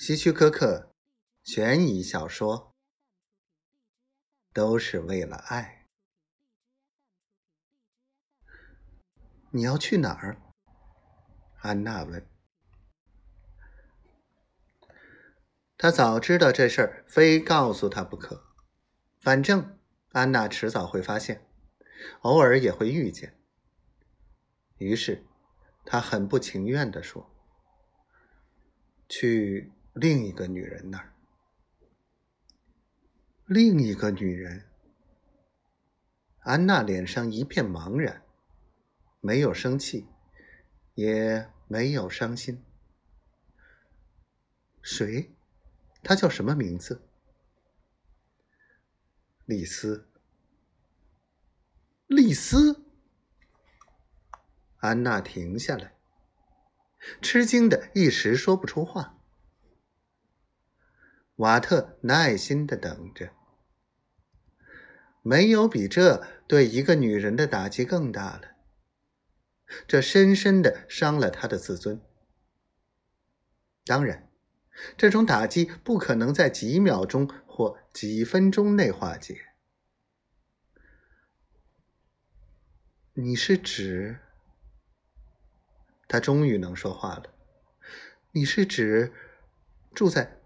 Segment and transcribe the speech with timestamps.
[0.00, 0.94] 希区柯克
[1.42, 2.74] 悬疑小说
[4.54, 5.86] 都是为了爱。
[9.50, 10.40] 你要去哪儿？
[11.58, 12.26] 安娜问。
[15.76, 18.54] 他早知道这事儿，非告诉他不可。
[19.18, 19.78] 反正
[20.12, 21.46] 安娜迟早会发现，
[22.22, 23.38] 偶尔也会遇见。
[24.78, 25.26] 于是
[25.84, 27.30] 他很不情愿地说
[29.06, 31.12] ：“去。”另一个女人那儿，
[33.46, 34.66] 另一个女人。
[36.38, 38.22] 安娜脸上一片茫然，
[39.20, 40.06] 没有生气，
[40.94, 42.64] 也没有伤心。
[44.80, 45.34] 谁？
[46.02, 47.02] 她叫什么名字？
[49.44, 50.08] 丽丝。
[52.06, 52.86] 丽丝。
[54.78, 55.94] 安娜停下来，
[57.20, 59.19] 吃惊的一时说不出话。
[61.40, 63.30] 瓦特耐心的等着，
[65.22, 68.56] 没有比这对一个女人的打击更大了。
[69.88, 71.98] 这深深的伤了他的自尊。
[73.86, 74.30] 当然，
[74.98, 79.40] 这种打击不可能在几秒钟或几分钟内化解。
[83.14, 84.20] 你是指？
[86.06, 87.32] 他终于能说话了。
[88.32, 89.14] 你是指
[89.94, 90.39] 住在？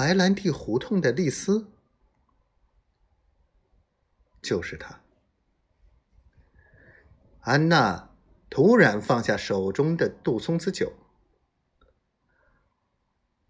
[0.00, 1.70] 白兰地胡同的丽丝，
[4.40, 5.02] 就是他。
[7.40, 8.08] 安娜
[8.48, 10.94] 突然放下手中的杜松子酒。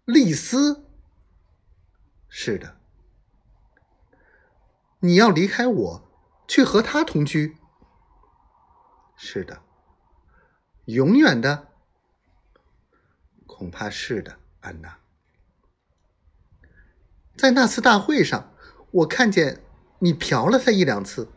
[0.03, 0.85] 丽丝，
[2.27, 2.81] 是的，
[4.99, 6.11] 你要离开我，
[6.49, 7.55] 去和他同居。
[9.15, 9.63] 是的，
[10.83, 11.69] 永远的，
[13.47, 15.00] 恐怕是的，安娜。
[17.41, 18.53] 在那次大会上，
[18.91, 19.63] 我看见
[19.97, 21.27] 你嫖了他一两次。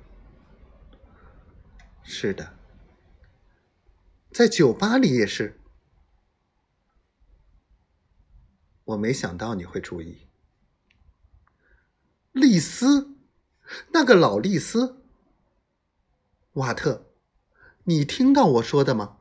[2.03, 2.59] 是的，
[4.31, 5.59] 在酒吧里也是。
[8.84, 10.27] 我没想到你会注意，
[12.33, 13.17] 丽丝，
[13.93, 15.03] 那个老丽丝。
[16.53, 17.07] 瓦特，
[17.84, 19.17] 你听到我说的吗？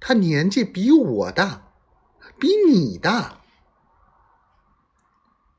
[0.00, 1.74] 他年纪比我大，
[2.40, 3.41] 比你大。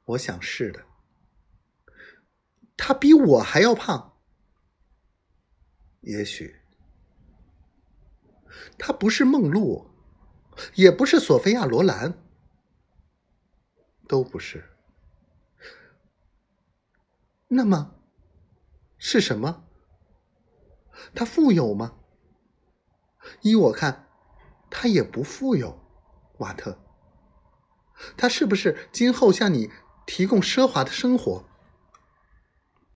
[0.06, 0.86] 我想是的，
[2.76, 4.18] 他比我还要胖。
[6.02, 6.62] 也许
[8.78, 9.90] 他不是梦露，
[10.76, 12.22] 也不是索菲亚·罗兰，
[14.08, 14.70] 都不是。
[17.48, 17.96] 那么
[18.98, 19.70] 是什么？
[21.16, 22.00] 他富有吗？
[23.42, 24.10] 依我看，
[24.70, 25.82] 他也不富有。
[26.40, 26.78] 瓦特，
[28.18, 29.72] 他是不是今后像你？
[30.06, 31.44] 提供奢华的生活，